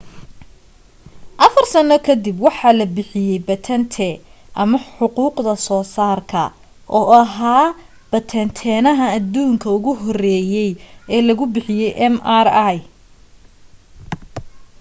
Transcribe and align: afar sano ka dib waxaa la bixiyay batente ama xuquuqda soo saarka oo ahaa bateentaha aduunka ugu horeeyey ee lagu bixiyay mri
afar 1.45 1.65
sano 1.73 1.95
ka 2.05 2.13
dib 2.23 2.37
waxaa 2.45 2.77
la 2.79 2.85
bixiyay 2.95 3.39
batente 3.47 4.09
ama 4.61 4.77
xuquuqda 4.95 5.53
soo 5.65 5.83
saarka 5.95 6.43
oo 6.97 7.11
ahaa 7.23 7.67
bateentaha 8.11 9.05
aduunka 9.17 9.67
ugu 9.77 9.91
horeeyey 10.01 10.71
ee 11.13 11.21
lagu 11.27 11.45
bixiyay 11.53 12.09
mri 12.15 12.77